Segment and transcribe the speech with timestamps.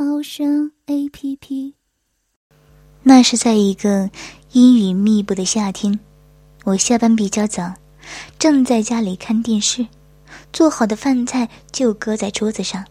[0.00, 1.74] 猫声 A P P。
[3.02, 4.08] 那是在一个
[4.52, 5.98] 阴雨密布的夏天，
[6.62, 7.74] 我下班比较早，
[8.38, 9.84] 正在家里看电视，
[10.52, 12.84] 做好的饭菜就搁在桌子上，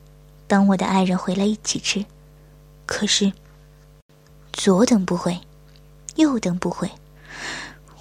[0.50, 2.04] 等我的爱人回来一起吃。
[2.86, 3.32] 可是，
[4.52, 5.40] 左等不回，
[6.18, 6.92] 右等不回，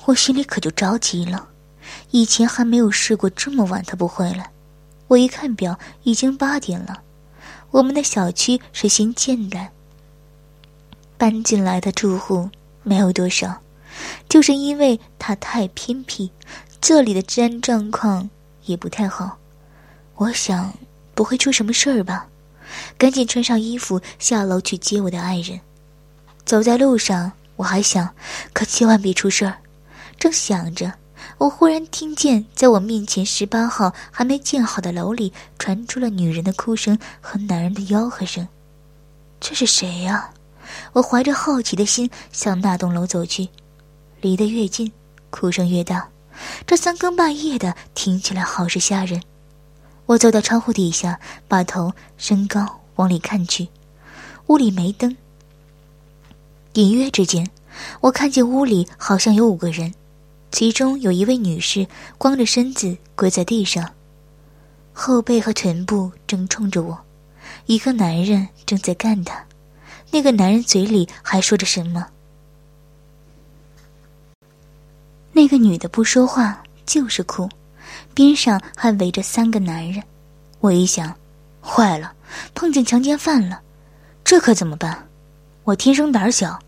[0.06, 1.48] 我心里可就着急了。
[2.10, 4.50] 以前还没有试过这么晚他不回来。
[5.06, 7.04] 我一看表，已经八点了。
[7.76, 9.68] 我们的小区是新建的，
[11.18, 12.48] 搬进来的住户
[12.82, 13.60] 没有多少，
[14.30, 16.30] 就是因为它太偏僻，
[16.80, 18.30] 这里的治安状况
[18.64, 19.36] 也不太好。
[20.14, 20.72] 我想
[21.14, 22.26] 不会出什么事儿吧，
[22.96, 25.60] 赶紧穿上衣服下楼去接我的爱人。
[26.46, 28.08] 走在路上，我还想，
[28.54, 29.58] 可千万别出事儿。
[30.18, 30.90] 正想着。
[31.38, 38.48] 我忽然听见，在我面前十八号还没建好的楼里传出了女人的哭声和男人的吆喝声。
[39.38, 40.30] 这是谁呀？
[40.94, 43.48] 我怀着好奇的心向那栋楼走去。
[44.22, 44.90] 离得越近，
[45.28, 46.08] 哭声越大。
[46.66, 49.22] 这三更半夜的，听起来好是吓人。
[50.06, 53.68] 我走到窗户底下，把头升高往里看去。
[54.46, 55.14] 屋里没灯。
[56.72, 57.48] 隐约之间，
[58.00, 59.92] 我看见屋里好像有五个人。
[60.56, 63.92] 其中有一位女士光着身子跪在地上，
[64.94, 66.98] 后背和臀部正冲着我，
[67.66, 69.44] 一个男人正在干她，
[70.10, 72.06] 那个男人嘴里还说着什么。
[75.30, 77.46] 那个女的不说话，就是哭，
[78.14, 80.02] 边上还围着三个男人。
[80.60, 81.14] 我一想，
[81.62, 82.14] 坏了，
[82.54, 83.60] 碰见强奸犯了，
[84.24, 85.06] 这可怎么办？
[85.64, 86.58] 我天生胆小，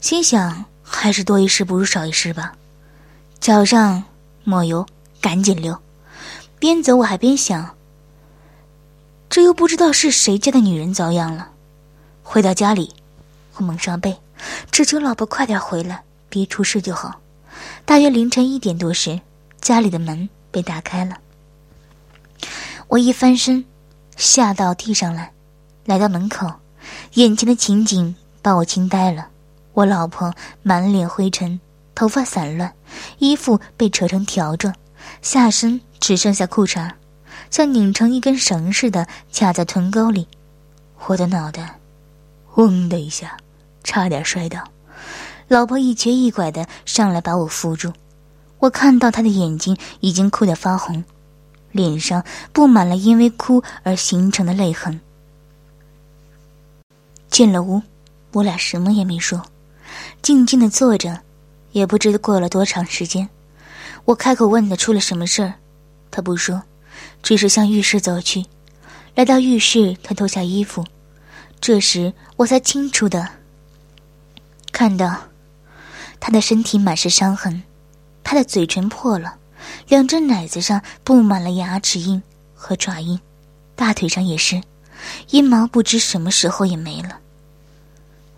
[0.00, 2.56] 心想还是多一事不如少一事吧。
[3.40, 4.04] 脚上
[4.44, 4.86] 抹油，
[5.18, 5.78] 赶紧溜。
[6.58, 7.74] 边走我还边想：
[9.30, 11.48] 这又不知道是谁家的女人遭殃了。
[12.22, 12.92] 回到家里，
[13.54, 14.14] 我蒙上被，
[14.70, 17.18] 只求老婆快点回来，别出事就好。
[17.86, 19.18] 大约凌晨一点多时，
[19.58, 21.16] 家里的门被打开了。
[22.88, 23.64] 我一翻身，
[24.16, 25.32] 吓到地上来，
[25.86, 26.52] 来到门口，
[27.14, 29.28] 眼前的情景把我惊呆了。
[29.72, 31.58] 我老婆满脸灰尘。
[31.94, 32.72] 头发散乱，
[33.18, 34.74] 衣服被扯成条状，
[35.22, 36.90] 下身只剩下裤衩
[37.50, 40.26] 像拧成一根绳似的卡在臀沟里。
[41.06, 41.78] 我的脑袋，
[42.54, 43.36] 嗡的一下，
[43.84, 44.62] 差点摔倒。
[45.48, 47.92] 老婆一瘸一拐的上来把我扶住。
[48.58, 51.02] 我看到她的眼睛已经哭得发红，
[51.72, 52.22] 脸上
[52.52, 55.00] 布满了因为哭而形成的泪痕。
[57.28, 57.82] 进了屋，
[58.32, 59.42] 我俩什么也没说，
[60.22, 61.20] 静静的坐着。
[61.72, 63.28] 也不知过了多长时间，
[64.04, 65.54] 我开口问他出了什么事儿，
[66.10, 66.62] 他不说，
[67.22, 68.44] 只是向浴室走去。
[69.14, 70.84] 来到浴室，他脱下衣服，
[71.60, 73.28] 这时我才清楚的
[74.72, 75.16] 看到
[76.18, 77.62] 他的身体满是伤痕，
[78.22, 79.34] 他的嘴唇破了，
[79.88, 82.22] 两只奶子上布满了牙齿印
[82.54, 83.18] 和爪印，
[83.74, 84.62] 大腿上也是，
[85.30, 87.18] 阴毛不知什么时候也没了。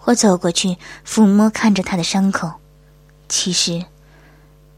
[0.05, 0.77] 我走过去
[1.07, 2.51] 抚摸看着他的伤口。
[3.35, 3.83] 其实，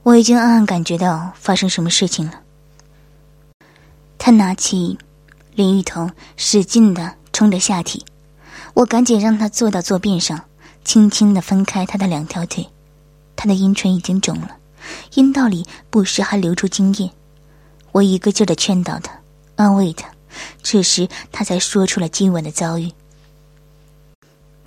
[0.05, 2.41] 我已经暗暗感觉到发生什么事情了。
[4.17, 4.97] 他拿起
[5.57, 8.07] 淋浴头，使劲的冲着下体。
[8.75, 10.41] 我赶紧让他坐到坐便上，
[10.85, 12.65] 轻轻的分开他的两条腿。
[13.35, 14.57] 他的阴唇已经肿了，
[15.15, 17.11] 阴道里不时还流出精液。
[17.91, 19.13] 我一个劲儿的劝导他，
[19.57, 20.09] 安慰他。
[20.63, 22.93] 这时，他才说出了今晚的遭遇。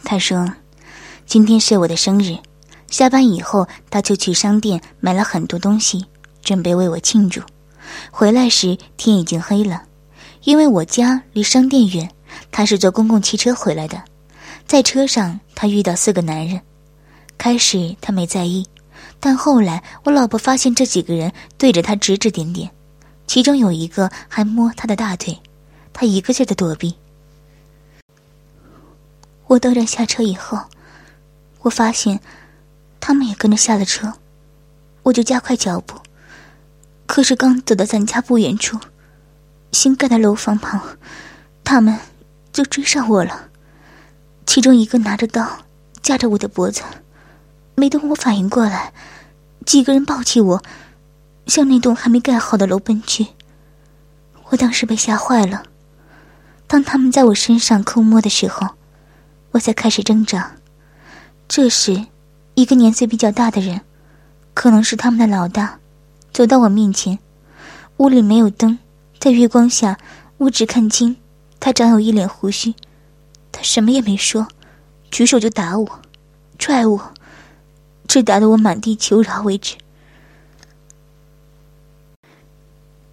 [0.03, 0.51] 他说
[1.25, 2.37] ：“今天是我的生日。”
[2.89, 6.05] 下班以后，他就去商店买了很多东西，
[6.41, 7.41] 准备为我庆祝。
[8.11, 9.83] 回来时天已经黑了，
[10.43, 12.09] 因为我家离商店远，
[12.49, 14.01] 他是坐公共汽车回来的。
[14.65, 16.61] 在车上，他遇到四个男人，
[17.37, 18.65] 开始他没在意，
[19.19, 22.69] 但后来我老婆发现这几个人对着他指指点点，
[23.27, 25.37] 其中有一个还摸他的大腿，
[25.91, 26.95] 他一个劲的躲避。
[29.45, 30.57] 我到站下车以后，
[31.59, 32.17] 我发现。
[33.07, 34.15] 他们也跟着下了车，
[35.03, 35.95] 我就加快脚步。
[37.05, 38.77] 可是刚走到咱家不远处，
[39.71, 40.97] 新盖的楼房旁，
[41.63, 41.97] 他们
[42.51, 43.47] 就追上我了。
[44.45, 45.59] 其中一个拿着刀
[46.01, 46.81] 架着我的脖子，
[47.75, 48.91] 没等我反应过来，
[49.65, 50.61] 几个人抱起我，
[51.45, 53.27] 向那栋还没盖好的楼奔去。
[54.49, 55.63] 我当时被吓坏了。
[56.67, 58.67] 当他们在我身上抠摸的时候，
[59.51, 60.57] 我才开始挣扎。
[61.47, 62.07] 这时，
[62.57, 63.81] 一个年岁比较大的人，
[64.55, 65.77] 可能是他们的老大，
[66.33, 67.19] 走到我面前。
[67.97, 68.79] 屋里没有灯，
[69.19, 69.95] 在月光下，
[70.37, 71.15] 我只看清
[71.59, 72.73] 他长有一脸胡须。
[73.51, 74.47] 他什么也没说，
[75.11, 75.99] 举手就打我，
[76.57, 77.13] 拽我，
[78.07, 79.75] 直打得我满地求饶为止。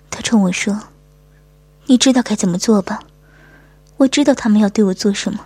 [0.09, 0.81] 他冲我说
[1.85, 3.03] ：“你知道该怎么做吧？”
[3.99, 5.45] 我知道他们要对我做什么，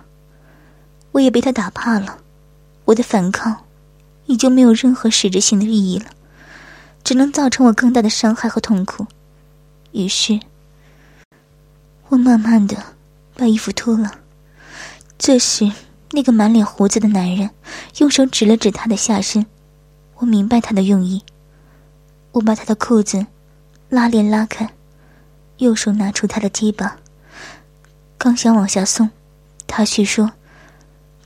[1.11, 2.19] 我也被他打怕了。
[2.85, 3.65] 我的反抗
[4.29, 6.05] 已经没有任何实质性的意义了，
[7.03, 9.07] 只能造成我更大的伤害和痛苦。
[9.91, 10.39] 于是，
[12.09, 12.77] 我慢慢的
[13.35, 14.19] 把衣服脱了。
[15.17, 15.71] 这时，
[16.11, 17.49] 那个满脸胡子的男人
[17.97, 19.43] 用手指了指他的下身，
[20.17, 21.23] 我明白他的用意。
[22.31, 23.25] 我把他的裤子
[23.89, 24.69] 拉链拉开，
[25.57, 26.97] 右手拿出他的鸡巴，
[28.15, 29.09] 刚想往下送，
[29.65, 30.31] 他却说：“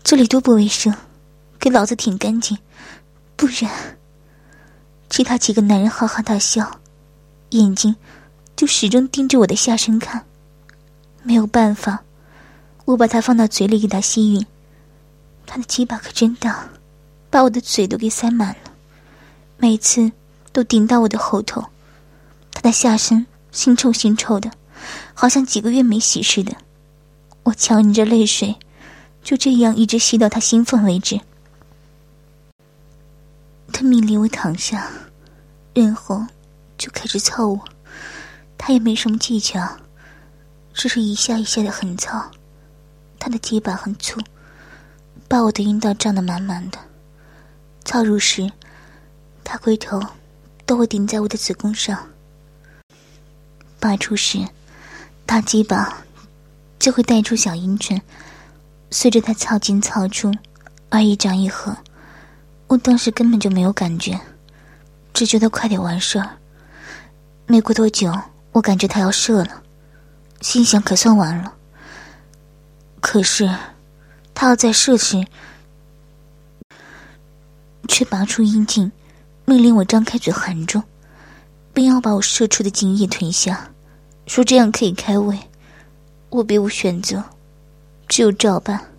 [0.06, 0.96] 这里多不卫生，
[1.64, 2.58] 给老子舔干净，
[3.38, 3.72] 不然……”
[5.10, 6.82] 其他几个男人哈哈大笑，
[7.52, 7.96] 眼睛
[8.54, 10.26] 就始终盯着我的下身看。
[11.22, 12.04] 没有办法。
[12.84, 14.46] 我把它放到嘴里给他吸吮，
[15.46, 16.68] 他的鸡巴可真大，
[17.30, 18.74] 把我的嘴都给塞满了，
[19.56, 20.12] 每次
[20.52, 21.64] 都顶到我的喉头。
[22.52, 24.52] 他的下身腥臭腥臭的，
[25.14, 26.54] 好像几个月没洗似的。
[27.44, 28.54] 我强忍着泪水，
[29.24, 31.22] 就这样一直吸到他兴奋为止。
[33.74, 34.88] 他命令我躺下，
[35.74, 36.26] 然后
[36.78, 37.60] 就开始操我。
[38.58, 39.68] 他也没什么技巧，
[40.74, 42.32] 只是一下一下的狠操。
[43.20, 44.22] 他的鸡巴很粗，
[45.28, 46.78] 把我的阴道胀得满满的。
[47.84, 48.50] 操入时，
[49.44, 50.00] 他回头，
[50.66, 52.08] 都会顶在我的子宫上。
[53.80, 54.40] 拔出时，
[55.26, 56.04] 大鸡巴
[56.80, 58.02] 就会带出小阴唇，
[58.92, 60.32] 随着他操进操出，
[60.90, 61.76] 而一张一合。
[62.74, 64.20] 我当时根本就没有感觉，
[65.14, 66.28] 只觉得快点完事儿。
[67.46, 68.12] 没过多久，
[68.52, 69.62] 我感觉他要射了，
[70.42, 71.54] 心想可算完了。
[73.00, 73.48] 可是，
[74.34, 75.24] 他要在射时，
[77.88, 78.92] 却拔出阴茎，
[79.46, 80.82] 命令我张开嘴含住，
[81.76, 83.70] 并要把我射出的精液吞下，
[84.26, 85.38] 说这样可以开胃。
[86.32, 87.24] 我别无选择，
[88.08, 88.93] 只有照办。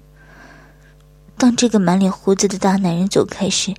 [1.36, 3.74] 当这个满脸胡子的大男人走开时，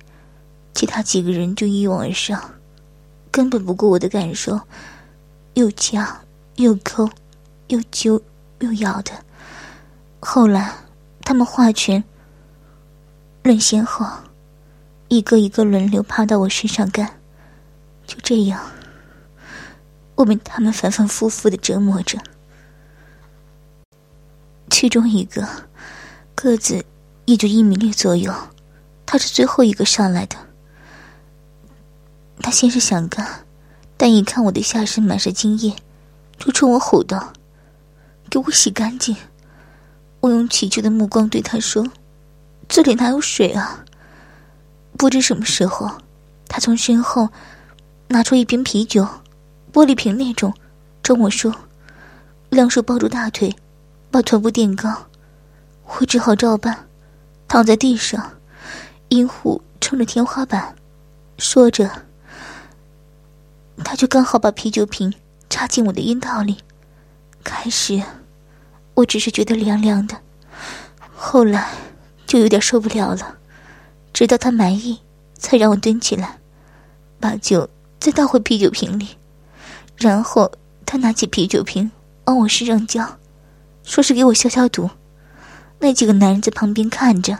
[0.74, 2.54] 其他几个人就一拥而上，
[3.30, 4.60] 根本不顾我的感受，
[5.54, 6.20] 又夹
[6.56, 7.08] 又抠，
[7.68, 8.22] 又揪
[8.60, 9.12] 又咬的。
[10.20, 10.72] 后来，
[11.22, 12.02] 他们划拳，
[13.42, 14.06] 论先后，
[15.08, 17.18] 一个一个轮流趴到我身上干。
[18.06, 18.60] 就这样，
[20.14, 22.18] 我被他们反反复复的折磨着。
[24.70, 25.46] 其中一个
[26.34, 26.84] 个子
[27.26, 28.32] 也就一米六左右，
[29.04, 30.36] 他是最后一个上来的。
[32.40, 33.44] 他先是想干，
[33.96, 35.74] 但一看我的下身满是精液，
[36.38, 37.32] 就冲我吼道
[38.30, 39.16] ：“给我洗干净！”
[40.20, 41.86] 我用乞求的目光对他说
[42.68, 43.84] ：“这里哪有水啊？”
[44.96, 45.90] 不知什么时候，
[46.48, 47.28] 他从身后
[48.08, 49.06] 拿出一瓶啤酒，
[49.72, 50.54] 玻璃瓶那种，
[51.02, 51.52] 冲我说
[52.50, 53.54] ：“两手抱住大腿，
[54.10, 55.06] 把臀部垫高。”
[55.98, 56.85] 我只好照办，
[57.48, 58.32] 躺在地上，
[59.08, 60.74] 阴户冲着天花板，
[61.38, 61.90] 说着，
[63.84, 65.14] 他就刚好把啤酒瓶
[65.48, 66.58] 插进我的阴道里，
[67.44, 68.02] 开始。
[68.94, 70.16] 我只是觉得凉凉的，
[71.14, 71.68] 后来
[72.26, 73.36] 就有点受不了了，
[74.12, 75.00] 直到他满意，
[75.34, 76.38] 才让我蹲起来，
[77.20, 77.68] 把酒
[78.00, 79.18] 再倒回啤酒瓶里，
[79.96, 80.50] 然后
[80.86, 81.90] 他拿起啤酒瓶
[82.24, 83.18] 往我身上浇，
[83.82, 84.88] 说是给我消消毒。
[85.78, 87.38] 那几个男人在旁边看着，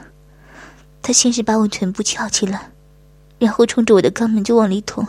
[1.03, 2.71] 他先是把我臀部翘起来，
[3.39, 5.07] 然后冲着我的肛门就往里捅，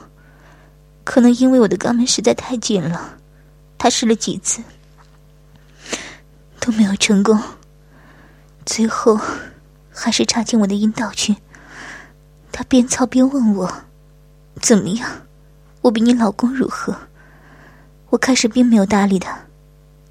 [1.03, 3.17] 可能因为我的肛门实在太紧了，
[3.77, 4.61] 他试了几次。
[6.59, 7.39] 都没有成功，
[8.65, 9.17] 最后
[9.89, 11.37] 还是插进我的阴道去。
[12.51, 13.71] 他边操边问我
[14.61, 15.09] ：“怎么样？
[15.81, 16.93] 我比你老公如何？”
[18.09, 19.39] 我开始并没有搭理他，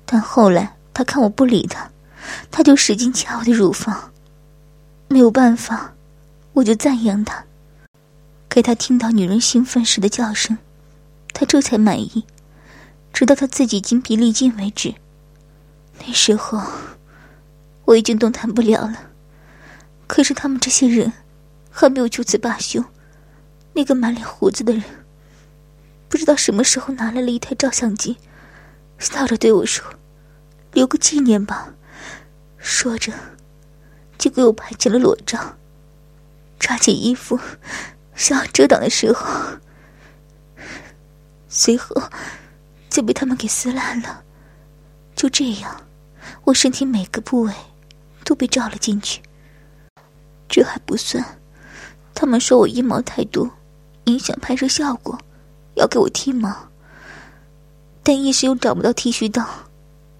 [0.06, 1.90] 但后来他看我不理他，
[2.50, 4.12] 他就使劲掐我的乳房。
[5.08, 5.94] 没有办法，
[6.52, 7.44] 我就赞扬他，
[8.48, 10.58] 给他听到女人兴奋时的叫声，
[11.32, 12.24] 他这才满意，
[13.12, 14.94] 直到他自己筋疲力尽为止。
[16.04, 16.60] 那时候，
[17.84, 19.10] 我已经动弹不了了，
[20.06, 21.12] 可是他们这些人
[21.70, 22.84] 还没有就此罢休。
[23.72, 24.82] 那个满脸胡子的人，
[26.08, 28.16] 不知道什么时候拿来了一台照相机，
[28.98, 29.84] 笑着对我说
[30.72, 31.72] ：“留个纪念吧。”
[32.66, 33.12] 说着，
[34.18, 35.38] 就给我拍起了裸照。
[36.58, 37.38] 抓起衣服
[38.16, 39.24] 想要遮挡的时候，
[41.48, 41.94] 随后
[42.90, 44.20] 就被他们给撕烂了。
[45.14, 45.80] 就这样，
[46.42, 47.52] 我身体每个部位
[48.24, 49.22] 都被照了进去。
[50.48, 51.24] 这还不算，
[52.14, 53.48] 他们说我阴毛太多。
[54.06, 55.16] 影响拍摄效果，
[55.74, 56.68] 要给我剃毛，
[58.02, 59.46] 但一时又找不到剃须刀，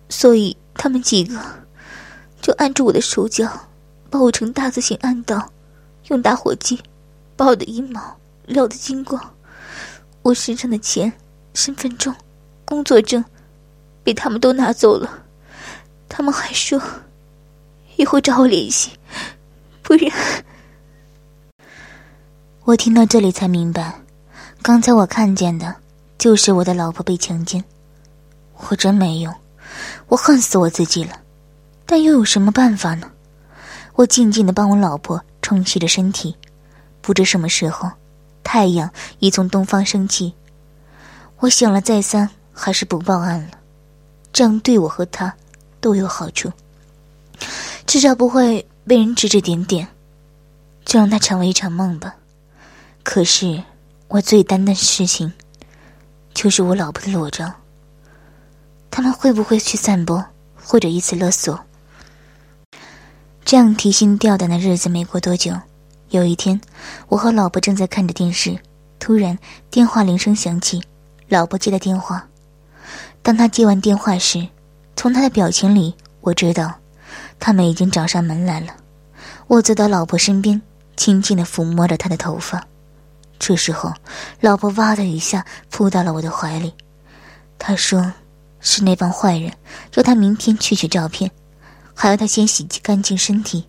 [0.09, 1.41] 所以他们几个
[2.41, 3.51] 就按住我的手脚，
[4.09, 5.51] 把我成大字形按倒，
[6.09, 6.81] 用打火机
[7.37, 8.17] 把我的阴毛
[8.47, 9.21] 撩得精光。
[10.23, 11.13] 我身上的钱、
[11.55, 12.15] 身份证、
[12.65, 13.25] 工作证
[14.03, 15.25] 被他们都拿走了，
[16.09, 16.81] 他们还说
[17.97, 18.91] 以后找我联系，
[19.83, 20.11] 不然。
[22.65, 24.01] 我听到这里才明白，
[24.63, 25.75] 刚才我看见的，
[26.19, 27.63] 就是我的老婆被强奸。
[28.69, 29.33] 我真没用，
[30.09, 31.21] 我恨死我自己了，
[31.87, 33.11] 但又有什么办法呢？
[33.95, 36.37] 我静静的帮我老婆冲洗着身体，
[37.01, 37.89] 不知什么时候，
[38.43, 38.91] 太阳
[39.21, 40.35] 已从东方升起。
[41.39, 43.51] 我想了再三，还是不报案了，
[44.33, 45.33] 这样对我和他
[45.81, 46.53] 都有好处，
[47.87, 49.87] 至少不会被人指指点点，
[50.85, 52.15] 就让它成为一场梦吧。
[53.03, 53.63] 可是，
[54.09, 55.33] 我最担心的事情，
[56.35, 57.53] 就是我老婆的裸照。
[58.91, 60.25] 他们会不会去散播，
[60.55, 61.59] 或者以此勒索？
[63.47, 65.55] 这样提心吊胆的日子没过多久，
[66.11, 66.61] 有一天，
[67.07, 68.59] 我和老婆正在看着电视，
[68.99, 69.39] 突然
[69.71, 70.83] 电话铃声响起，
[71.29, 72.27] 老婆接了电话。
[73.23, 74.45] 当她接完电话时，
[74.97, 76.75] 从她的表情里，我知道，
[77.39, 78.75] 他们已经找上门来了。
[79.47, 80.61] 我走到老婆身边，
[80.97, 82.67] 轻轻的抚摸着她的头发。
[83.39, 83.95] 这时候，
[84.41, 86.75] 老婆哇的一下扑到了我的怀里。
[87.61, 88.13] 他说
[88.59, 89.53] ：“是那帮坏人，
[89.95, 91.31] 要他明天去取照片，
[91.97, 93.65] 还要他先洗干净身体，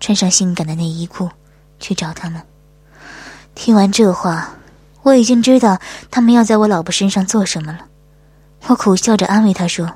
[0.00, 1.30] 穿上性感的内衣裤，
[1.78, 2.42] 去找他们。”
[3.54, 4.56] 听完这话，
[5.02, 5.80] 我已经知道
[6.10, 7.86] 他们要在我老婆身上做什么了。
[8.66, 9.90] 我苦笑着安慰他说：“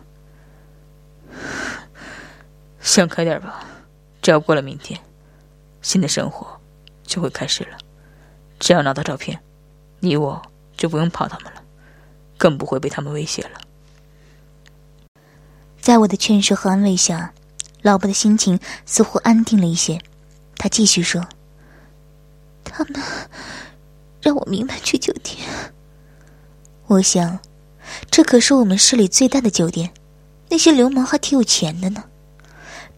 [2.80, 3.64] 想开点吧，
[4.22, 4.98] 只要过了明天，
[5.82, 6.46] 新的生活
[7.02, 7.76] 就会开始了。”
[8.60, 9.38] 只要拿到照片，
[10.00, 10.40] 你我
[10.76, 11.62] 就不用怕他们了，
[12.36, 13.60] 更不会被他们威胁了。
[15.80, 17.32] 在我的劝说和安慰下，
[17.88, 19.98] 老婆的心情似乎安定了一些。
[20.58, 21.26] 她继续说
[22.62, 23.02] ：“他们
[24.20, 25.38] 让我明晚去酒店。
[26.86, 27.38] 我想，
[28.10, 29.90] 这可是我们市里最大的酒店，
[30.50, 32.04] 那些流氓还挺有钱的呢。”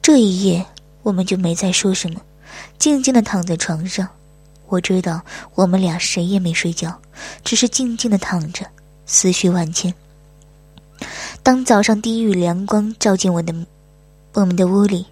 [0.02, 0.66] 这一夜，
[1.04, 2.20] 我们就没再说什么，
[2.76, 4.08] 静静的躺在床上。
[4.66, 5.20] 我知道
[5.54, 7.00] 我们俩谁也没睡觉，
[7.44, 8.66] 只是静静的躺着，
[9.06, 9.94] 思绪万千。
[11.44, 13.54] 当早上第一缕阳光照进我的
[14.32, 15.06] 我们的屋里，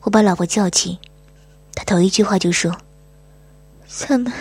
[0.00, 0.98] 我把老婆叫起，
[1.74, 2.74] 她头一句话就说
[3.86, 4.32] ：“咱们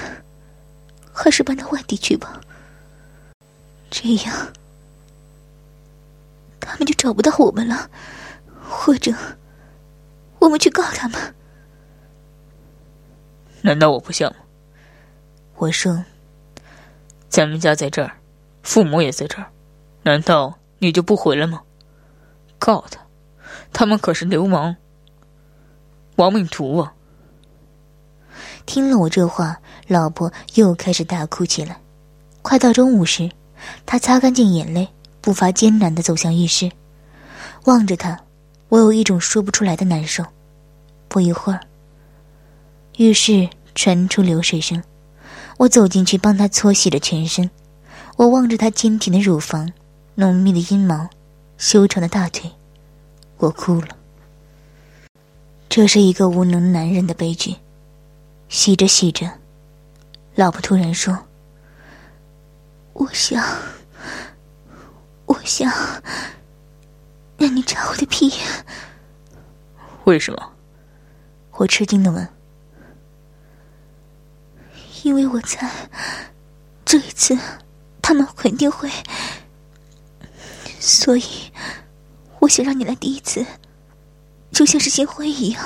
[1.12, 2.40] 还是搬到外地去吧，
[3.90, 4.54] 这样
[6.60, 7.90] 他们就找不到我们了，
[8.70, 9.14] 或者
[10.40, 11.36] 我们去告他们。”
[13.62, 14.38] 难道我不像吗？
[15.58, 16.06] 我说
[17.28, 18.16] ：“咱们家在这儿，
[18.64, 19.52] 父母也在这儿，
[20.04, 21.64] 难道你就不回来吗？
[22.58, 23.06] 告他，
[23.72, 24.76] 他们可是流氓、
[26.18, 26.94] 亡命徒啊！”
[28.66, 31.80] 听了我这话，老婆又开始大哭起来。
[32.42, 33.30] 快到中午时，
[33.86, 34.88] 她擦干净眼泪，
[35.22, 36.72] 步伐艰难的走向浴室。
[37.66, 38.20] 望着她，
[38.70, 40.24] 我有一种说不出来的难受。
[41.08, 41.60] 不一会儿。
[42.98, 44.84] 浴室传出流水声，
[45.58, 47.50] 我走进去帮她搓洗着全身。
[48.18, 49.72] 我望着她坚挺的乳房、
[50.16, 51.10] 浓密的阴毛、
[51.58, 52.52] 修长的大腿，
[53.40, 53.98] 我哭了。
[55.68, 57.56] 这是一个无能男人的悲剧。
[58.50, 59.30] 洗着洗着，
[60.34, 61.16] 老婆突然说
[62.94, 63.44] ：“我想，
[65.28, 65.72] 我想
[67.38, 68.34] 让你插我的屁。”
[70.06, 70.52] 为什么？
[71.52, 72.28] 我吃惊的问。
[75.04, 75.72] 因为我猜，
[76.84, 77.38] 这一次
[78.02, 78.90] 他们肯定会，
[80.80, 81.24] 所以
[82.50, 83.46] 想让你来第一次，
[84.52, 85.64] 就像是新婚一样。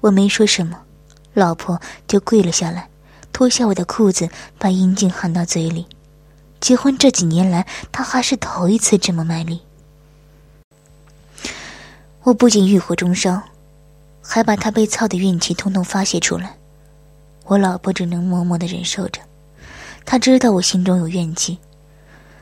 [0.00, 0.80] 我没说什么，
[1.34, 2.88] 老婆就跪了下来，
[3.32, 4.28] 脱下我的裤子，
[4.58, 5.86] 把阴茎含到嘴里。
[6.60, 9.60] 结婚这几年来，她还是头一次这么卖力。
[12.22, 13.40] 我不仅欲火中烧，
[14.20, 16.54] 还把他被操的怨气通通发泄出来。
[17.46, 19.20] 我老婆只能默默的忍受着，
[20.04, 21.58] 她知道我心中有怨气，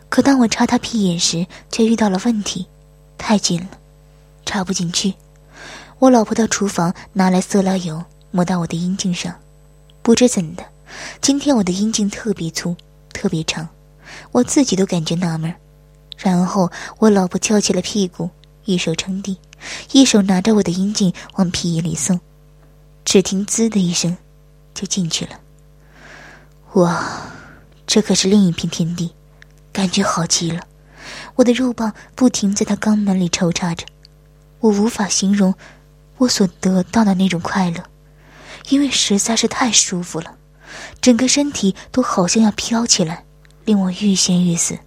[0.09, 2.67] 可当我插她屁眼时，却遇到了问题，
[3.19, 3.69] 太近了，
[4.47, 5.13] 插不进去。
[5.99, 9.35] 我老婆到厨房拿来色拉油，抹到我的阴茎上，
[10.01, 10.65] 不知怎的，
[11.21, 12.75] 今天我的阴茎特别粗，
[13.13, 13.69] 特别长，
[14.33, 15.53] 我自己都感觉纳闷。
[16.17, 18.31] 然后我老婆翘起了屁股，
[18.65, 19.37] 一手撑地，
[19.93, 22.19] 一手拿着我的阴茎往屁眼里送，
[23.05, 24.17] 只听“滋”的一声。
[24.75, 25.33] 就进去了。
[26.75, 27.05] 哇，
[27.85, 29.11] 这可是另一片天地，
[29.73, 30.65] 感觉好极了。
[31.37, 33.87] 我的肉棒不停在他肛门里抽插着，
[34.61, 35.55] 我无法形容
[36.17, 37.83] 我所得到的那种快乐，
[38.71, 40.37] 因为实在是太舒服了，
[41.01, 43.25] 整个身体都好像要飘起来，
[43.65, 44.79] 令我欲仙欲死。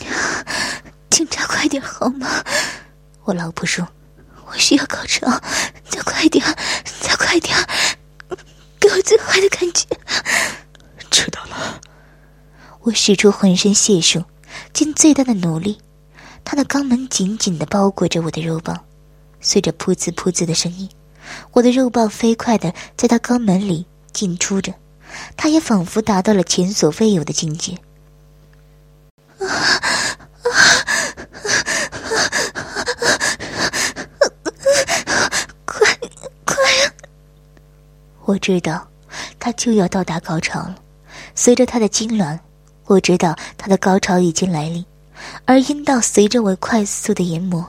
[1.10, 2.44] 警察，快点好吗？
[3.22, 3.86] 我老婆说
[4.46, 5.40] ：“我需要高潮，
[5.88, 6.44] 再快点，
[7.00, 7.56] 再快点。”
[8.80, 9.86] 给我最坏的感觉，
[11.10, 11.80] 知道了。
[12.80, 14.22] 我使出浑身解数，
[14.74, 15.78] 尽最大的努力。
[16.44, 18.78] 他的肛门紧紧的包裹着我的肉棒，
[19.40, 20.86] 随着噗呲噗呲的声音，
[21.52, 24.74] 我的肉棒飞快的在他肛门里进出着，
[25.38, 27.78] 他也仿佛达到了前所未有的境界。
[29.40, 30.80] 啊啊
[38.26, 38.86] 我知道，
[39.38, 40.76] 他就要到达高潮了。
[41.34, 42.38] 随着他的痉挛，
[42.86, 44.84] 我知道他的高潮已经来临，
[45.44, 47.66] 而阴道随着我快速的研磨，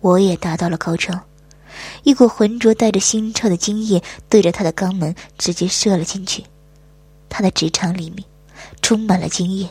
[0.00, 1.18] 我也达到了高潮。
[2.04, 6.44] 一股浑浊带着腥臭的精液对着他的肛门直接射了进去，
[7.28, 8.24] 他的直肠里面
[8.80, 9.68] 充满了精液。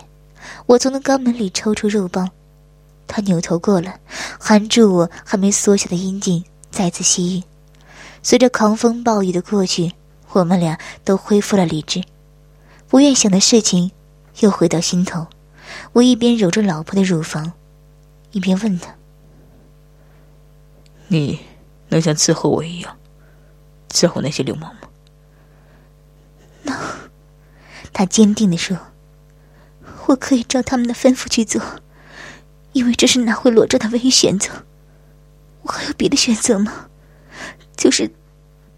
[0.65, 2.29] 我从那肛门里抽出肉棒，
[3.07, 3.99] 他扭头过来，
[4.39, 7.43] 含住我还没缩小的阴茎，再次吸吮。
[8.21, 9.91] 随着狂风暴雨的过去。
[10.31, 12.03] 我们俩都恢复了理智，
[12.89, 13.89] 不愿想的事情
[14.39, 15.27] 又回到心头。
[15.93, 17.53] 我一边揉着老婆的乳房，
[18.31, 18.95] 一边问他
[21.07, 21.39] ：“你
[21.89, 22.98] 能像伺候我一样
[23.89, 24.81] 伺候那些流氓吗
[26.63, 26.77] ？”“能。”
[27.91, 28.77] 他坚定地说
[30.07, 31.61] ：“我可以照他们的吩咐去做，
[32.74, 34.51] 因为这是拿回裸照的唯一选择。
[35.61, 36.89] 我还有别的选择吗？
[37.75, 38.11] 就是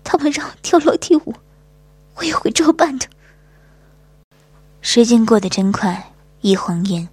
[0.04, 1.36] 他们让我跳楼梯舞。”
[2.18, 3.08] 我也会照办的。
[4.90, 7.10] 时间过得真快，一晃眼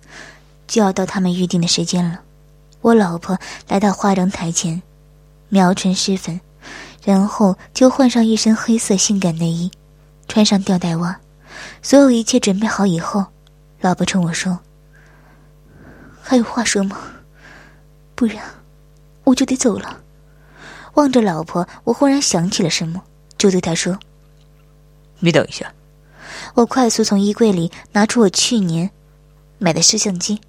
[0.68, 2.20] 就要到他们预定的时间了。
[2.82, 4.80] 我老婆来到化妆台前，
[5.48, 6.40] 描唇施粉，
[7.04, 9.72] 然后就换上一身黑色性感内衣，
[10.28, 11.18] 穿上吊带袜。
[11.82, 13.26] 所有一切准备好以后，
[13.80, 14.56] 老婆冲我说
[16.22, 16.96] ：“还有话说吗？
[18.14, 18.36] 不然
[19.24, 20.00] 我就得走了。”
[20.94, 23.02] 望着老婆，我忽然想起了什么，
[23.36, 23.98] 就对她说。
[25.18, 25.74] 你等一下，
[26.54, 28.88] 我快速从衣柜里拿出我去年
[29.58, 30.40] 买的摄像机，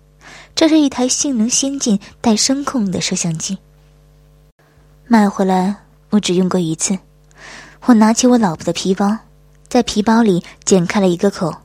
[0.54, 3.58] 这是一台性能先进、带声控的摄像机。
[5.08, 5.76] 买回来
[6.12, 6.98] 我只用过一次。
[7.86, 9.18] 我拿起我老婆的皮包，
[9.68, 11.56] 在皮包里剪开了一个口，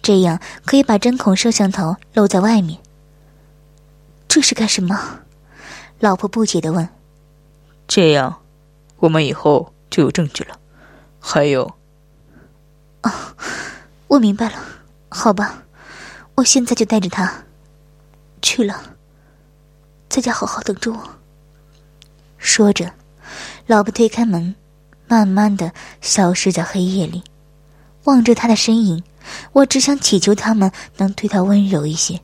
[0.00, 2.78] 这样可以把针孔摄像头露在外面。
[4.28, 5.20] 这是干什么？
[5.98, 6.88] 老婆不解的问。
[7.88, 8.42] 这样，
[8.98, 10.56] 我们以后就有证据了。
[11.18, 11.77] 还有。
[14.08, 14.54] 我明白了，
[15.10, 15.62] 好吧，
[16.34, 17.44] 我现在就带着他
[18.40, 18.96] 去了，
[20.08, 20.98] 在家好好等着我。
[22.38, 22.90] 说着，
[23.66, 24.54] 老婆推开门，
[25.06, 27.22] 慢慢的消失在黑夜里。
[28.04, 29.04] 望着他的身影，
[29.52, 32.18] 我只想祈求他们能对他温柔一些，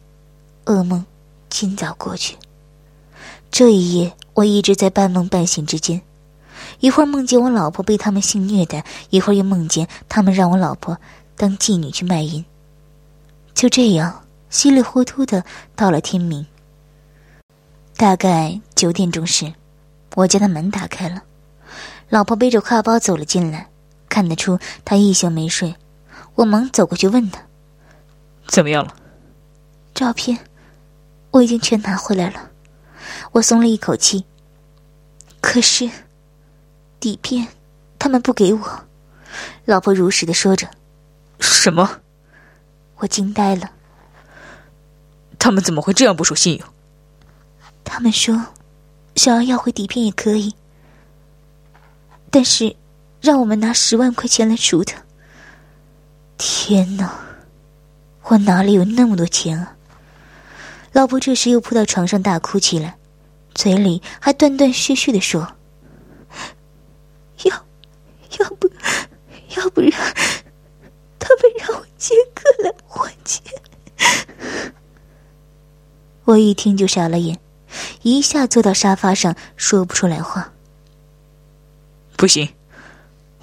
[0.65, 1.05] 噩梦
[1.51, 2.39] 尽早过去。
[3.51, 6.01] 这一夜，我一直在半梦半醒之间。
[6.81, 10.99] 一会儿梦见我老婆被他们性虐待，一会儿又梦见他们让我老婆
[11.37, 12.45] 当妓女去卖淫。
[13.55, 15.45] 就这样稀里糊涂的
[15.77, 16.47] 到了天明。
[17.97, 19.53] 大概九点钟时，
[20.17, 21.23] 我家的门打开了，
[22.09, 23.69] 老婆背着挎包走了进来，
[24.09, 25.75] 看得出她一宿没睡。
[26.35, 27.41] 我忙走过去问她
[28.49, 28.95] ：“怎么样了？”
[29.95, 30.37] 照片，
[31.31, 32.51] 我已经全拿回来了。
[33.31, 34.25] 我松了一口气。
[35.41, 35.89] 可是。
[36.99, 37.47] 底片，
[37.99, 38.85] 他们不给我。
[39.67, 40.67] 老婆如实的说着。
[41.45, 42.01] 什么？
[42.97, 43.71] 我惊呆了。
[45.39, 46.69] 他们怎么会这样不守信用？
[47.85, 48.47] 他们说
[49.15, 50.55] 想要要回底片也可以
[52.31, 52.75] 但是
[53.21, 55.03] 让我们拿十万块钱来赎他。
[56.39, 57.13] 天呐
[58.23, 59.77] 我哪里有那么多钱啊？
[60.93, 62.97] 老婆这时又扑到床上大哭起来
[63.55, 65.57] 嘴里还断断续续的说
[67.43, 67.67] 要
[68.39, 68.71] 要不
[69.57, 69.93] 要不然
[71.25, 73.41] 他们让我接客了，我接。
[76.25, 77.39] 我一听就傻了眼，
[78.03, 80.53] 一下坐到沙发上，说不出来话。
[82.17, 82.47] 不行，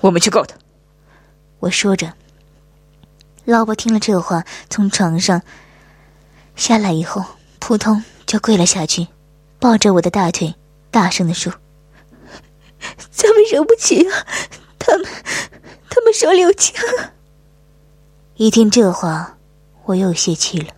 [0.02, 0.56] 我们去告他。
[1.60, 2.14] 我说着，
[3.46, 5.42] 老婆听了这话，从床上
[6.56, 7.26] 下来以后，
[7.58, 9.08] 扑通就跪了下去，
[9.60, 10.54] 抱着我的大腿，
[10.92, 11.52] 大声的说
[13.10, 14.28] ：“咱们惹不起啊，
[14.78, 15.08] 他们，
[15.90, 16.76] 他们手里有枪。”
[18.42, 19.38] 一听这话，
[19.86, 20.74] 我又泄气了。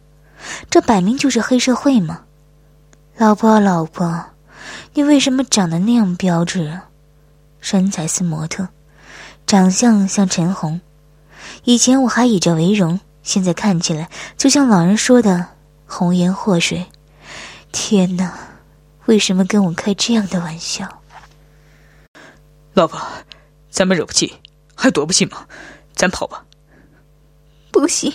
[0.69, 2.25] 这摆明就是黑社会嘛！
[3.15, 4.21] 老婆，老婆，
[4.93, 6.89] 你为什么长得那样标致啊？
[7.61, 8.67] 身材似模特，
[9.47, 10.81] 长相像陈红。
[11.63, 15.47] 以前我还以这为荣，现在看起来就像老人说的
[15.87, 16.85] “红颜祸水”。
[17.71, 18.37] 天哪，
[19.05, 21.01] 为什么跟我开这样的玩笑？
[22.73, 23.01] 老婆，
[23.69, 24.33] 咱们惹不起，
[24.75, 25.47] 还躲不起吗？
[25.93, 26.43] 咱跑吧。
[27.73, 28.13] 不行，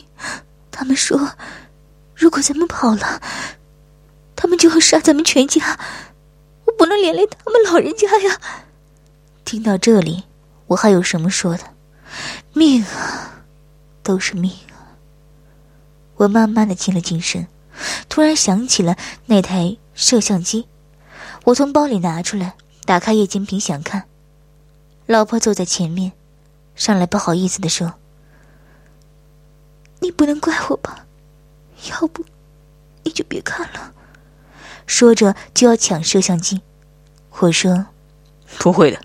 [0.70, 1.32] 他们说。
[2.14, 3.20] 如果咱们跑了，
[4.34, 5.78] 他们就要杀咱们全家，
[6.64, 8.40] 我不能连累他们老人家呀！
[9.44, 10.24] 听到这里，
[10.66, 11.64] 我还有什么说的？
[12.52, 13.44] 命啊，
[14.02, 14.98] 都是命啊！
[16.16, 17.46] 我慢慢的静了静神，
[18.08, 20.66] 突然想起了那台摄像机，
[21.44, 24.04] 我从包里拿出来，打开液晶屏想看。
[25.06, 26.12] 老婆坐在前面，
[26.74, 27.94] 上来不好意思的说
[30.08, 31.04] ：“你不能怪我吧？”
[31.90, 32.24] 要不，
[33.02, 33.92] 你就别看了。
[34.86, 36.62] 说着就要抢摄像机，
[37.40, 37.84] 我说
[38.58, 38.98] ：“不会的，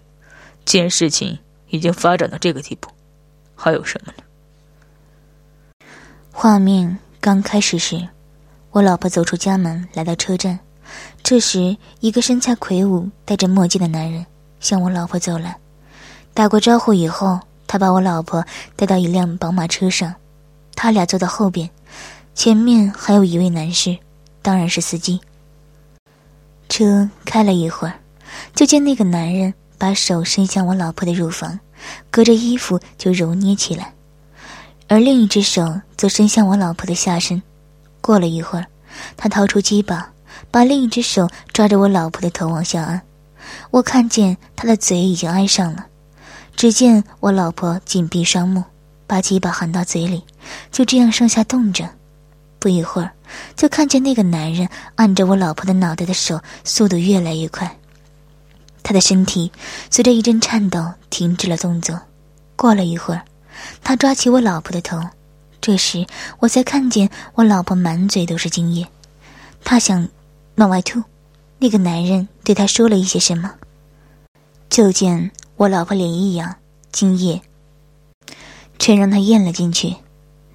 [0.63, 1.37] 既然事情
[1.67, 2.89] 已经发展到这个地步，
[3.53, 4.23] 还有什么呢？”
[6.31, 8.07] 画面刚开始时，
[8.71, 10.57] 我老婆走出家门，来到车站。
[11.21, 14.25] 这时，一个身材魁梧、戴着墨镜的男人
[14.61, 15.57] 向我老婆走来。
[16.33, 18.45] 打过招呼以后，他把我老婆
[18.77, 20.15] 带到一辆宝马车上，
[20.75, 21.69] 他俩坐到后边。
[22.35, 23.95] 前面还有一位男士，
[24.41, 25.19] 当然是司机。
[26.67, 27.93] 车开了一会儿，
[28.55, 31.59] 就见那个男人把手伸向我老婆的乳房，
[32.09, 33.93] 隔着衣服就揉捏起来，
[34.87, 37.39] 而另一只手则伸向我老婆的下身。
[38.01, 38.65] 过了一会儿，
[39.15, 40.11] 他掏出鸡巴，
[40.49, 42.99] 把另一只手抓着我老婆的头往下按。
[43.69, 45.85] 我看见他的嘴已经挨上了，
[46.55, 48.63] 只见我老婆紧闭双目，
[49.13, 50.23] 把鸡巴含到嘴里，
[50.71, 51.87] 就这样上下动着。
[52.57, 53.11] 不一会儿，
[53.55, 57.77] 就看见那个男人按着我老婆的脑袋的手速度越来越快，
[58.81, 59.51] 他的身体
[59.91, 62.01] 随着一阵颤抖停止了动作。
[62.55, 63.21] 过了一会儿，
[63.83, 64.99] 他抓起我老婆的头，
[65.61, 66.03] 这时
[66.39, 68.83] 我才看见我老婆满嘴都是精液，
[69.63, 70.09] 他想
[70.55, 70.99] 往外吐。
[71.59, 73.53] 那个男人对他说了一些什么，
[74.71, 76.55] 就见我老婆脸一扬，
[76.91, 77.39] 精液
[78.83, 79.95] 却让他咽了进去。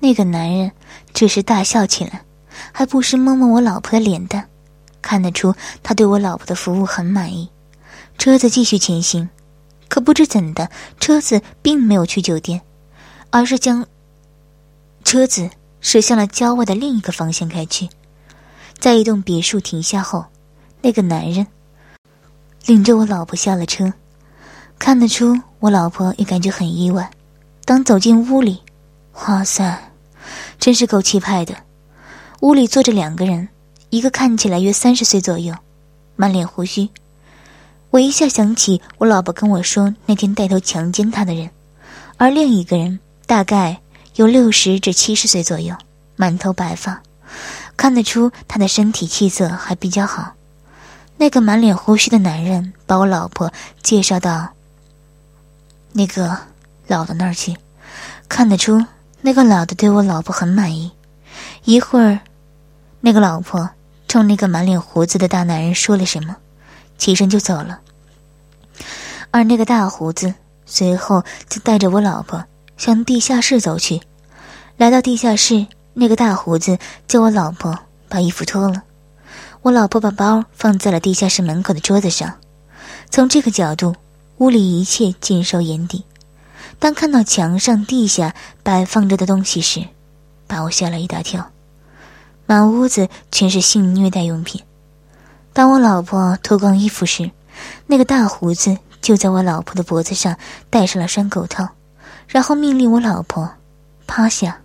[0.00, 0.70] 那个男人
[1.14, 2.20] 这时大笑起来，
[2.72, 4.46] 还不时摸摸我老婆的脸蛋，
[5.00, 7.48] 看得出他对我老婆的服务很满意。
[8.18, 9.30] 车子继续前行，
[9.88, 10.68] 可不知怎的，
[11.00, 12.60] 车子并没有去酒店，
[13.30, 13.86] 而是将
[15.04, 15.48] 车子
[15.80, 17.88] 驶向了郊外的另一个方向开去。
[18.78, 20.26] 在一栋别墅停下后，
[20.82, 21.46] 那个男人
[22.66, 23.90] 领着我老婆下了车，
[24.78, 27.10] 看得出我老婆也感觉很意外。
[27.68, 28.62] 当走进屋里，
[29.12, 29.92] 哇塞！
[30.58, 31.54] 真是够气派的！
[32.40, 33.46] 屋里坐着两个人，
[33.90, 35.54] 一个看起来约三十岁左右，
[36.16, 36.88] 满脸胡须。
[37.90, 41.50] 我一下想起我老婆跟我说那天带头强奸她的人，
[42.16, 43.78] 而另一个人大概
[44.14, 45.76] 有六十至七十岁左右，
[46.16, 47.02] 满头白发，
[47.76, 50.32] 看得出他的身体气色还比较好。
[51.18, 53.52] 那个满脸胡须的男人把我老婆
[53.82, 54.48] 介绍到
[55.92, 56.34] 那个
[56.88, 57.56] 老的那儿去，
[58.28, 58.84] 看得出。
[59.20, 60.90] 那个老的对我老婆很满意，
[61.64, 62.20] 一会儿，
[63.00, 63.68] 那个老婆
[64.06, 66.36] 冲那个满脸胡子的大男人说了什么，
[66.96, 67.80] 起身就走了。
[69.30, 70.32] 而那个大胡子
[70.64, 72.42] 随后就带着我老婆
[72.76, 74.00] 向地下室走去。
[74.76, 77.76] 来到地下室，那个大胡子叫我老婆
[78.08, 78.82] 把衣服脱了。
[79.62, 82.32] 我老婆把包放在了地下室门口的桌子上。
[83.10, 83.96] 从这个角度，
[84.36, 86.04] 屋里一切尽收眼底。
[86.78, 89.84] 当看到墙上、地下摆放着的东西时，
[90.46, 91.50] 把我吓了一大跳。
[92.46, 94.62] 满屋子全是性虐待用品。
[95.52, 97.30] 当我老婆脱光衣服时，
[97.86, 100.36] 那个大胡子就在我老婆的脖子上
[100.70, 101.68] 戴上了拴狗套，
[102.28, 103.50] 然后命令我老婆
[104.06, 104.60] 趴下。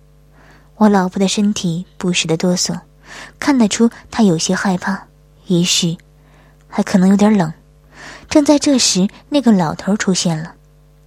[0.76, 2.78] 我老婆的身体不时的哆嗦，
[3.38, 5.06] 看得出她有些害怕，
[5.46, 5.96] 也许
[6.68, 7.52] 还可能有点冷。
[8.28, 10.53] 正在这时，那个老头出现了。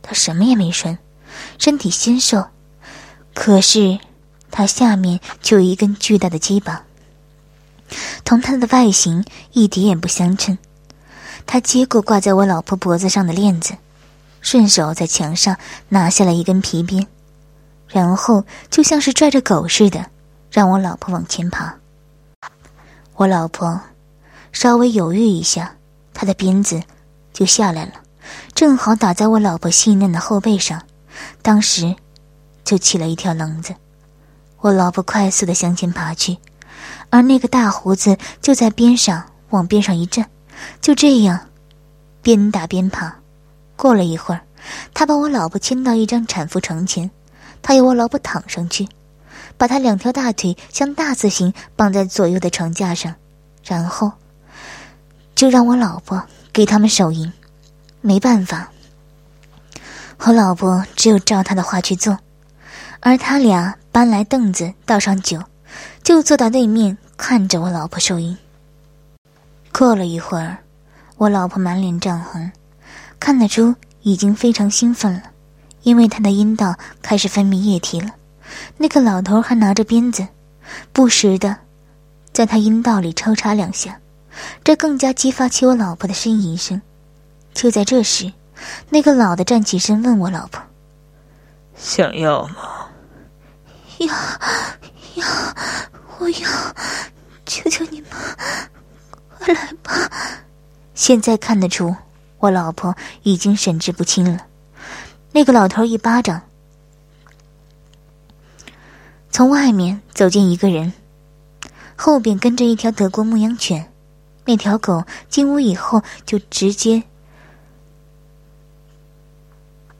[0.08, 0.98] 他什么也没穿，
[1.60, 2.48] 身体纤瘦，
[3.34, 4.00] 可是
[4.50, 6.86] 他下面就有一根巨大的鸡巴。
[8.24, 10.58] 同他的外形一点也不相称。
[11.46, 13.76] 他接过挂在我老婆脖子上的链子，
[14.40, 15.58] 顺手在墙上
[15.90, 17.06] 拿下了一根皮鞭，
[17.90, 20.10] 然后就像是拽着狗似的，
[20.50, 21.76] 让我老婆往前爬。
[23.16, 23.82] 我老婆
[24.54, 25.76] 稍微犹豫一下，
[26.14, 26.82] 他的鞭子
[27.34, 27.92] 就下来了，
[28.54, 30.82] 正好打在我老婆细嫩的后背上，
[31.42, 31.96] 当时
[32.64, 33.76] 就起了一条棱子。
[34.60, 36.38] 我老婆快速的向前爬去，
[37.10, 40.30] 而那个大胡子就在边上往边上一站。
[40.82, 41.40] 就这样，
[42.22, 43.16] 边打边爬。
[43.76, 44.42] 过了一会儿，
[44.94, 47.12] 他把我老婆牵到一张产妇床前，
[47.62, 48.88] 他要我老婆躺上去，
[49.56, 53.14] 把他两条大腿像大字形绑在左右的床架上，
[53.64, 54.12] 然后
[55.36, 57.32] 就让我老婆给他们手淫。
[58.02, 58.72] 没办法，
[60.20, 62.18] 我老婆只有照他的话去做，
[63.00, 65.42] 而他俩搬来凳子，倒上酒，
[66.04, 68.38] 就坐到对面看着我老婆受淫。
[69.74, 70.58] 过了一会儿，
[71.18, 72.52] 我老婆满脸涨红，
[73.20, 75.24] 看得出已经非常兴奋了，
[75.84, 78.12] 因为她的阴道开始分泌液体了。
[78.78, 80.26] 那个老头还拿着鞭子，
[80.94, 81.58] 不时的
[82.32, 84.00] 在她阴道里抽插两下，
[84.64, 86.82] 这更加激发起我老婆的呻吟声。
[87.58, 88.32] 就在这时，
[88.92, 90.62] 那个老的站起身问我老婆
[91.76, 92.88] ：“想要吗
[93.98, 94.08] ？”“要，
[95.16, 95.26] 要，
[96.20, 96.50] 我要，
[97.48, 98.12] 求求你们。”
[99.42, 99.92] 快来吧！
[100.94, 101.96] 现在看得出，
[102.38, 104.46] 我老婆已经神志不清了。
[105.32, 106.40] 那个老头一巴掌，
[109.32, 110.94] 从外面走进一个人，
[111.96, 113.92] 后边跟着一条德国牧羊犬。
[114.46, 117.02] 那条狗进屋以后，就直接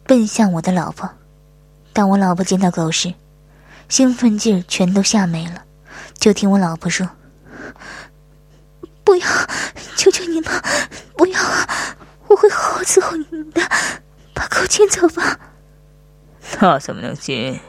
[0.08, 1.08] 奔向我的老婆。
[1.94, 3.14] 当我老婆见到狗时，
[3.90, 5.64] 兴奋劲儿全都吓没了。
[6.18, 7.08] 就听我老婆说。
[9.04, 9.28] 不要！
[9.96, 10.52] 求求你们，
[11.16, 11.96] 不要啊！
[12.28, 13.62] 我会好好伺候你们的。
[14.34, 15.40] 把狗牵走吧。
[16.60, 17.60] 那怎么能行？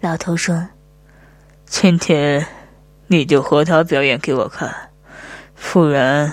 [0.00, 0.68] 老头说
[1.66, 2.46] ：“今天
[3.08, 4.90] 你就和他表演给我看，
[5.54, 6.32] 不然……”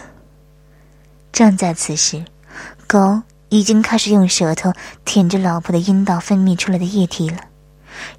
[1.33, 2.23] 正在此时，
[2.87, 7.37] 狗已经开始用舌头舔着老婆的阴道分泌出来的液体了。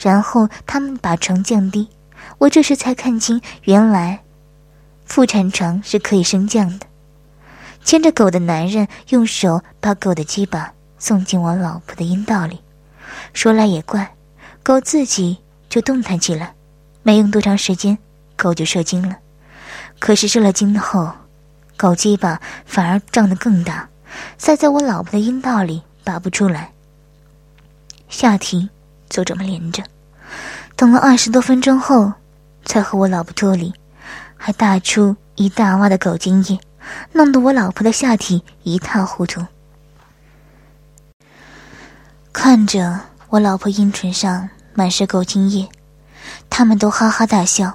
[0.01, 1.89] 然后他们把床降低，
[2.39, 4.23] 我这时才看清，原来。
[5.05, 6.87] 妇产床是可以升降的。
[7.85, 12.61] 牵着狗的男人用手把狗的鸡巴送进我老婆的阴道里。
[13.33, 14.15] 说来也怪，
[14.63, 16.55] 狗自己就动弹起来，
[17.03, 17.97] 没用多长时间，
[18.37, 19.17] 狗就射精了。
[20.01, 21.13] 可是射了精后，
[21.77, 23.89] 狗鸡巴反而胀得更大，
[24.39, 26.73] 塞在我老婆的阴道里拔不出来。
[28.09, 28.69] 下体
[29.09, 29.83] 就这么连着，
[30.77, 32.13] 等了二十多分钟后，
[32.65, 33.73] 才和我老婆脱离。
[34.39, 36.61] 还大出一大洼的狗精液，
[37.13, 39.45] 弄得我老婆的下体一塌糊涂。
[42.33, 45.67] 看着我老婆阴唇上满是狗精液，
[46.51, 47.73] 他们都哈哈大笑。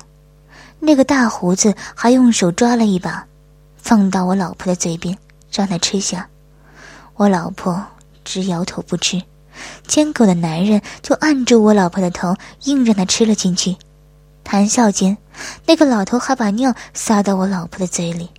[0.80, 3.26] 那个大胡子还用手抓了一把，
[3.76, 5.18] 放到我老婆的嘴边，
[5.52, 6.28] 让他吃下。
[7.16, 7.86] 我老婆
[8.24, 9.22] 直摇头不吃，
[9.88, 13.76] 牵狗的男人就按住我老婆的头，硬让她吃了进去。
[14.44, 15.16] 谈笑间，
[15.66, 18.30] 那个老头还把尿撒到我老婆的嘴里，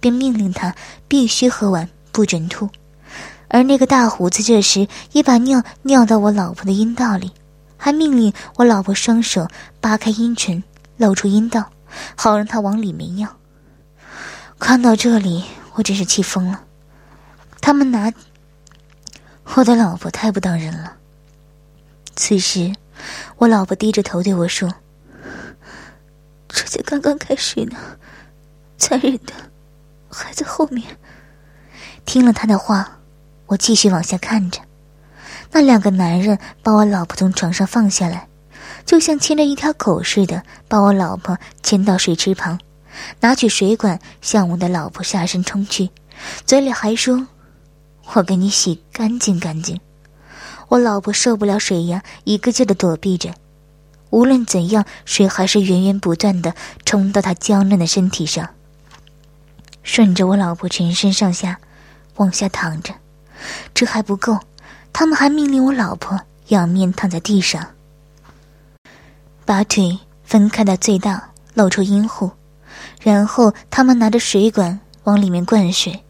[0.00, 0.74] 并命令他
[1.06, 2.68] 必须喝完，不准吐。
[3.48, 7.30] 而那个大胡子这时也把尿尿到我老婆的阴道里，
[7.76, 9.46] 还命令我老婆双手
[9.80, 10.62] 扒开阴唇，
[10.96, 11.68] 露出阴道，
[12.16, 13.28] 好让他往里面尿。
[14.58, 16.64] 看到这里，我真是气疯了。
[17.60, 18.12] 他们拿
[19.54, 20.96] 我的老婆太不当人了。
[22.16, 22.74] 此时，
[23.36, 24.72] 我老婆低着头对我说。
[26.48, 27.78] 这才刚刚开始呢，
[28.76, 29.32] 残忍的
[30.10, 30.98] 还在后面。
[32.04, 32.98] 听了他的话，
[33.46, 34.60] 我继续往下看着。
[35.52, 38.28] 那两个男人把我老婆从床上放下来，
[38.84, 42.58] 就像牵着一条狗似的，把我老婆牵到水池旁，
[43.20, 45.90] 拿起水管向我的老婆下身冲去，
[46.46, 47.26] 嘴里还说
[48.14, 49.80] ：“我给你洗干净干净。”
[50.68, 53.34] 我老婆受不了水压，一个劲的躲避着。
[54.10, 58.48] 无论怎样，水还是源源不断的冲到他娇嫩的身体上，
[59.82, 61.58] 顺着我老婆全身上下
[62.16, 62.94] 往下淌着。
[63.72, 64.38] 这还不够，
[64.92, 67.64] 他们还命令我老婆仰面躺在地上，
[69.44, 72.30] 把腿分开到最大，露出阴户，
[73.00, 76.02] 然后他们拿着水管往里面灌水。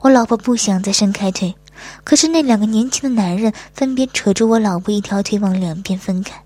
[0.00, 1.54] 我老婆不想再伸开腿，
[2.04, 6.42] 可是那两个年轻的男人分别扯住我老婆一条腿往两边分开。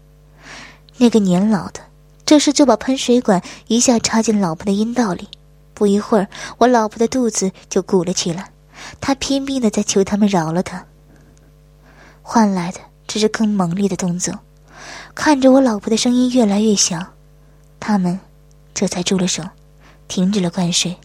[0.99, 1.81] 那个年老的
[2.25, 5.29] 这时就把喷水管一下插进老婆的阴道里。
[5.75, 8.51] 不一会儿，我老婆的肚子就鼓了起来，
[9.01, 10.85] 她拼命的在求他们饶了她。
[12.23, 14.39] 换来的只是更猛烈的动作。
[15.15, 17.01] 看着我老婆的声音越来越小，
[17.81, 18.19] 他们
[18.75, 19.43] 这才住了手，
[20.09, 20.97] 停止了灌水。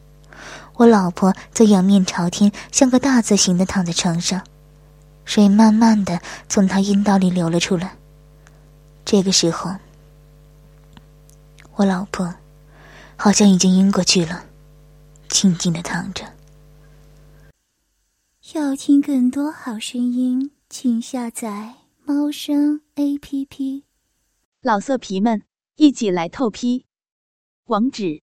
[0.76, 4.44] 我老婆则仰面朝天，像个大字形的躺在床上，
[5.24, 7.96] 水慢慢的从她阴道里流了出来。
[9.06, 9.76] 这个时候，
[11.76, 12.34] 我老婆
[13.16, 14.46] 好像已经晕过去了，
[15.30, 16.24] 静静的躺着。
[18.54, 23.84] 要听更多好声音，请下载猫声 A P P。
[24.62, 25.44] 老色皮们，
[25.76, 26.86] 一起来透批！
[27.66, 28.23] 网址